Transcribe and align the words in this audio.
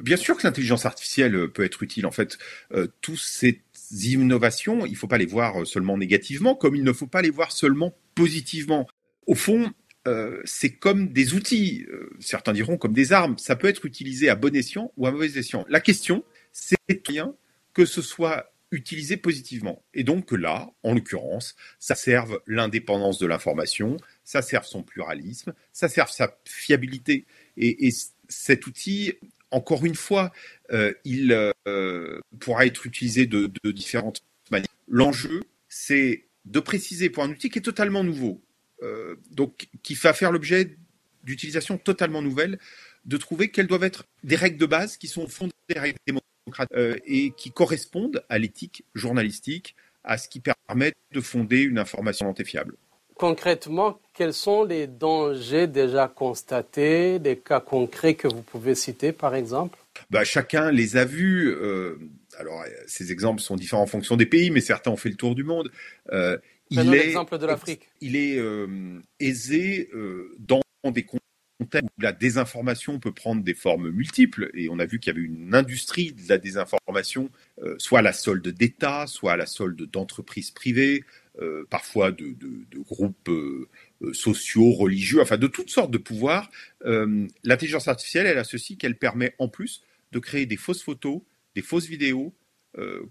Bien 0.00 0.16
sûr 0.16 0.36
que 0.36 0.46
l'intelligence 0.46 0.86
artificielle 0.86 1.48
peut 1.48 1.64
être 1.64 1.82
utile. 1.82 2.06
En 2.06 2.10
fait, 2.10 2.38
euh, 2.72 2.86
tous 3.00 3.16
ces 3.16 3.62
innovations, 3.92 4.86
il 4.86 4.92
ne 4.92 4.96
faut 4.96 5.06
pas 5.06 5.18
les 5.18 5.26
voir 5.26 5.66
seulement 5.66 5.98
négativement, 5.98 6.54
comme 6.54 6.74
il 6.74 6.84
ne 6.84 6.92
faut 6.92 7.06
pas 7.06 7.22
les 7.22 7.30
voir 7.30 7.52
seulement 7.52 7.94
positivement. 8.14 8.88
Au 9.26 9.34
fond, 9.34 9.72
euh, 10.06 10.40
c'est 10.44 10.70
comme 10.70 11.12
des 11.12 11.34
outils, 11.34 11.86
euh, 11.90 12.10
certains 12.20 12.52
diront 12.52 12.76
comme 12.76 12.92
des 12.92 13.12
armes. 13.12 13.38
Ça 13.38 13.56
peut 13.56 13.68
être 13.68 13.84
utilisé 13.84 14.28
à 14.28 14.34
bon 14.34 14.54
escient 14.54 14.92
ou 14.96 15.06
à 15.06 15.10
mauvais 15.10 15.38
escient. 15.38 15.64
La 15.68 15.80
question, 15.80 16.24
c'est 16.52 16.76
bien 17.08 17.34
que 17.72 17.84
ce 17.84 18.02
soit 18.02 18.52
utilisé 18.70 19.16
positivement. 19.16 19.82
Et 19.94 20.02
donc 20.02 20.32
là, 20.32 20.68
en 20.82 20.94
l'occurrence, 20.94 21.54
ça 21.78 21.94
serve 21.94 22.40
l'indépendance 22.46 23.18
de 23.18 23.26
l'information, 23.26 23.96
ça 24.24 24.42
serve 24.42 24.66
son 24.66 24.82
pluralisme, 24.82 25.54
ça 25.72 25.88
serve 25.88 26.10
sa 26.10 26.36
fiabilité. 26.44 27.24
Et 27.56 27.90
cet 28.28 28.66
outil, 28.66 29.14
encore 29.54 29.84
une 29.84 29.94
fois, 29.94 30.32
euh, 30.72 30.92
il 31.04 31.32
euh, 31.66 32.20
pourra 32.40 32.66
être 32.66 32.86
utilisé 32.86 33.26
de, 33.26 33.50
différentes 33.70 34.22
manières. 34.50 34.68
L'enjeu, 34.88 35.44
c'est 35.68 36.26
de 36.44 36.60
préciser 36.60 37.08
pour 37.08 37.22
un 37.22 37.30
outil 37.30 37.48
qui 37.50 37.60
est 37.60 37.62
totalement 37.62 38.04
nouveau, 38.04 38.42
euh, 38.82 39.16
donc 39.30 39.68
qui 39.82 39.94
va 39.94 40.12
faire 40.12 40.32
l'objet 40.32 40.76
d'utilisation 41.22 41.78
totalement 41.78 42.20
nouvelle, 42.20 42.58
de 43.04 43.16
trouver 43.16 43.50
quelles 43.50 43.66
doivent 43.66 43.84
être 43.84 44.04
des 44.24 44.36
règles 44.36 44.58
de 44.58 44.66
base 44.66 44.96
qui 44.96 45.08
sont 45.08 45.28
fondées 45.28 45.52
des 45.68 45.78
règles 45.78 45.98
démocratiques 46.06 47.02
et 47.06 47.32
qui 47.36 47.50
correspondent 47.50 48.22
à 48.28 48.38
l'éthique 48.38 48.84
journalistique, 48.94 49.76
à 50.02 50.18
ce 50.18 50.28
qui 50.28 50.40
permet 50.40 50.92
de 51.12 51.20
fonder 51.20 51.62
une 51.62 51.78
information 51.78 52.34
fiable. 52.44 52.76
Concrètement, 53.14 54.00
quels 54.12 54.32
sont 54.32 54.64
les 54.64 54.86
dangers 54.86 55.66
déjà 55.66 56.08
constatés, 56.08 57.18
des 57.18 57.36
cas 57.36 57.60
concrets 57.60 58.14
que 58.14 58.28
vous 58.28 58.42
pouvez 58.42 58.74
citer 58.74 59.12
par 59.12 59.34
exemple? 59.34 59.78
Bah, 60.10 60.24
Chacun 60.24 60.70
les 60.70 60.96
a 60.96 61.04
vus. 61.04 61.48
Euh, 61.48 61.96
alors, 62.38 62.64
ces 62.86 63.12
exemples 63.12 63.40
sont 63.40 63.56
différents 63.56 63.82
en 63.82 63.86
fonction 63.86 64.16
des 64.16 64.26
pays, 64.26 64.50
mais 64.50 64.60
certains 64.60 64.90
ont 64.90 64.96
fait 64.96 65.10
le 65.10 65.16
tour 65.16 65.36
du 65.36 65.44
monde. 65.44 65.70
Euh, 66.12 66.36
il 66.70 66.94
est, 66.94 67.04
l'exemple 67.04 67.38
de 67.38 67.46
l'Afrique. 67.46 67.88
Il 68.00 68.16
est 68.16 68.38
euh, 68.38 69.00
aisé 69.20 69.90
euh, 69.94 70.34
dans 70.38 70.62
des 70.84 71.04
contextes 71.04 71.88
où 71.96 72.02
la 72.02 72.12
désinformation 72.12 72.98
peut 72.98 73.12
prendre 73.12 73.42
des 73.42 73.54
formes 73.54 73.90
multiples, 73.90 74.50
et 74.54 74.68
on 74.68 74.78
a 74.78 74.86
vu 74.86 74.98
qu'il 74.98 75.12
y 75.14 75.16
avait 75.16 75.24
une 75.24 75.54
industrie 75.54 76.12
de 76.12 76.28
la 76.28 76.38
désinformation, 76.38 77.30
euh, 77.62 77.76
soit 77.78 78.00
à 78.00 78.02
la 78.02 78.12
solde 78.12 78.46
d'États, 78.48 79.06
soit 79.06 79.32
à 79.32 79.36
la 79.36 79.46
solde 79.46 79.82
d'entreprises 79.90 80.50
privées, 80.50 81.04
euh, 81.42 81.66
parfois 81.68 82.12
de, 82.12 82.36
groupes 82.76 83.28
euh, 83.28 83.68
euh, 84.02 84.12
sociaux, 84.12 84.70
religieux, 84.70 85.20
enfin 85.20 85.36
de 85.36 85.48
toutes 85.48 85.70
sortes 85.70 85.90
de 85.90 85.98
pouvoirs. 85.98 86.48
L'intelligence 86.84 87.88
artificielle, 87.88 88.26
elle 88.26 88.38
a 88.38 88.44
ceci 88.44 88.76
qu'elle 88.76 88.96
permet 88.96 89.34
en 89.38 89.48
plus 89.48 89.82
de 90.12 90.20
créer 90.20 90.46
des 90.46 90.56
fausses 90.56 90.82
photos, 90.82 91.22
des 91.56 91.62
fausses 91.62 91.86
vidéos 91.86 92.32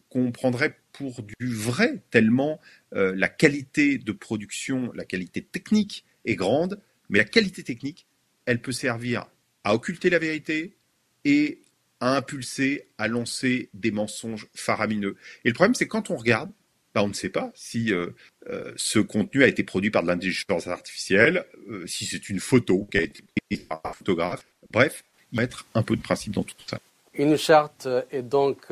qu'on 0.09 0.31
prendrait 0.31 0.77
pour 0.91 1.23
du 1.23 1.53
vrai, 1.53 2.01
tellement 2.11 2.61
la 2.91 3.27
qualité 3.27 3.97
de 3.97 4.11
production, 4.11 4.91
la 4.93 5.05
qualité 5.05 5.41
technique 5.41 6.05
est 6.25 6.35
grande, 6.35 6.79
mais 7.09 7.19
la 7.19 7.25
qualité 7.25 7.63
technique, 7.63 8.05
elle 8.45 8.61
peut 8.61 8.71
servir 8.71 9.25
à 9.63 9.73
occulter 9.73 10.09
la 10.09 10.19
vérité 10.19 10.75
et 11.25 11.61
à 11.99 12.17
impulser, 12.17 12.87
à 12.97 13.07
lancer 13.07 13.69
des 13.73 13.91
mensonges 13.91 14.47
faramineux. 14.53 15.15
Et 15.45 15.49
le 15.49 15.53
problème, 15.53 15.75
c'est 15.75 15.87
quand 15.87 16.09
on 16.09 16.15
regarde, 16.15 16.51
bah, 16.93 17.03
on 17.03 17.07
ne 17.07 17.13
sait 17.13 17.29
pas 17.29 17.51
si 17.55 17.91
euh, 17.91 18.07
euh, 18.49 18.71
ce 18.75 18.99
contenu 18.99 19.43
a 19.43 19.47
été 19.47 19.63
produit 19.63 19.89
par 19.89 20.03
de 20.03 20.07
l'intelligence 20.07 20.67
artificielle, 20.67 21.45
euh, 21.69 21.87
si 21.87 22.05
c'est 22.05 22.29
une 22.29 22.39
photo 22.39 22.87
qui 22.91 22.99
a 22.99 23.01
été 23.01 23.23
prise 23.49 23.65
par 23.65 23.81
un 23.83 23.93
photographe. 23.93 24.45
Bref, 24.69 25.03
mettre 25.31 25.65
un 25.73 25.81
peu 25.81 25.95
de 25.95 26.01
principe 26.01 26.33
dans 26.33 26.43
tout 26.43 26.55
ça. 26.67 26.79
Une 27.15 27.37
charte 27.37 27.87
est 28.11 28.23
donc 28.23 28.67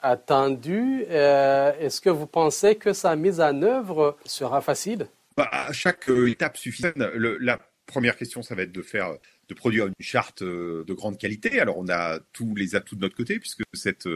attendue. 0.00 1.02
Est-ce 1.02 2.00
que 2.00 2.10
vous 2.10 2.26
pensez 2.26 2.74
que 2.74 2.92
sa 2.92 3.14
mise 3.14 3.40
en 3.40 3.62
œuvre 3.62 4.16
sera 4.24 4.60
facile? 4.60 5.06
Bah, 5.36 5.48
À 5.52 5.72
chaque 5.72 6.08
étape 6.08 6.56
suffisante, 6.56 6.96
la 6.96 7.60
première 7.86 8.16
question, 8.16 8.42
ça 8.42 8.56
va 8.56 8.62
être 8.62 8.72
de 8.72 8.82
faire 8.82 9.16
de 9.48 9.54
produire 9.54 9.86
une 9.86 9.94
charte 10.00 10.42
de 10.42 10.92
grande 10.92 11.18
qualité. 11.18 11.60
Alors 11.60 11.78
on 11.78 11.88
a 11.88 12.18
tous 12.32 12.56
les 12.56 12.74
atouts 12.74 12.96
de 12.96 13.02
notre 13.02 13.16
côté 13.16 13.38
puisque 13.38 13.62
cette 13.72 14.08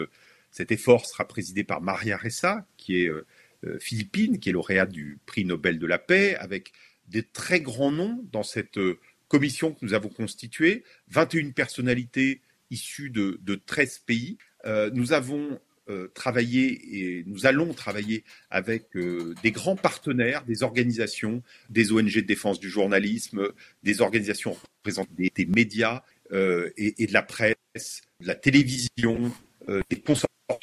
cet 0.53 0.71
effort 0.71 1.07
sera 1.07 1.27
présidé 1.27 1.65
par 1.65 1.81
Maria 1.81 2.17
Ressa, 2.17 2.67
qui 2.77 3.03
est 3.03 3.09
euh, 3.09 3.27
euh, 3.65 3.79
philippine, 3.81 4.39
qui 4.39 4.51
est 4.51 4.53
lauréate 4.53 4.93
du 4.93 5.19
prix 5.25 5.45
Nobel 5.45 5.79
de 5.79 5.87
la 5.87 5.99
paix, 5.99 6.37
avec 6.37 6.73
des 7.09 7.23
très 7.23 7.61
grands 7.61 7.91
noms 7.91 8.23
dans 8.31 8.43
cette 8.43 8.79
euh, 8.79 9.01
commission 9.29 9.73
que 9.73 9.79
nous 9.83 9.95
avons 9.95 10.11
constituée, 10.11 10.85
21 11.09 11.51
personnalités 11.51 12.43
issues 12.71 13.09
de, 13.11 13.41
de 13.43 13.55
13 13.55 14.01
pays. 14.01 14.39
nous 14.93 15.13
avons 15.13 15.59
travaillé 16.15 16.97
et 16.97 17.25
nous 17.27 17.45
allons 17.45 17.75
travailler 17.75 18.25
avec 18.51 18.89
des 18.95 19.51
grands 19.51 19.77
partenaires, 19.77 20.45
des 20.45 20.63
organisations, 20.63 21.43
des 21.69 21.93
ONG 21.93 22.15
de 22.15 22.21
défense 22.21 22.61
du 22.61 22.71
journalisme, 22.71 23.49
des 23.83 24.01
organisations 24.01 24.57
représentant 24.79 25.13
des, 25.15 25.47
médias 25.47 26.03
et, 26.31 27.07
de 27.07 27.13
la 27.13 27.23
presse, 27.23 28.03
de 28.21 28.27
la 28.27 28.35
télévision, 28.35 29.33
des 29.69 29.97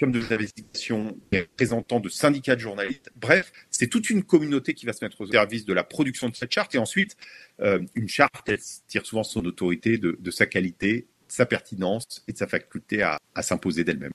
de 0.07 0.21
investigation, 0.33 1.17
des 1.31 1.41
représentants 1.41 1.99
de 1.99 2.09
syndicats 2.09 2.55
de 2.55 2.61
journalistes. 2.61 3.11
Bref, 3.15 3.51
c'est 3.69 3.87
toute 3.87 4.09
une 4.09 4.23
communauté 4.23 4.73
qui 4.73 4.85
va 4.85 4.93
se 4.93 5.03
mettre 5.03 5.21
au 5.21 5.27
service 5.27 5.65
de 5.65 5.73
la 5.73 5.83
production 5.83 6.29
de 6.29 6.35
cette 6.35 6.51
charte. 6.51 6.73
Et 6.75 6.77
ensuite, 6.77 7.15
euh, 7.61 7.79
une 7.95 8.07
charte, 8.07 8.47
elle 8.47 8.59
tire 8.87 9.05
souvent 9.05 9.23
son 9.23 9.45
autorité 9.45 9.97
de, 9.97 10.31
sa 10.31 10.45
qualité, 10.45 11.07
de 11.27 11.33
sa 11.33 11.45
pertinence 11.45 12.23
et 12.27 12.33
de 12.33 12.37
sa 12.37 12.47
faculté 12.47 13.01
à, 13.01 13.17
à 13.35 13.41
s'imposer 13.41 13.83
d'elle-même. 13.83 14.13